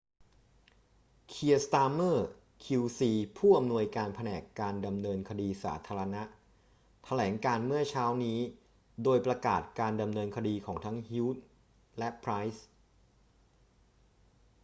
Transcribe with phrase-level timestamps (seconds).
[1.31, 2.19] kier starmer
[2.65, 3.01] qc
[3.37, 6.23] ผู้อำนวยการแผนกการดำเนินคดีสาธารณะ
[7.05, 8.39] แถลงการณ์เมื่อเช้านี้
[9.03, 11.39] โดยประกาศการดำเนินคดีของทั้ง huhne
[11.99, 12.61] และ pryce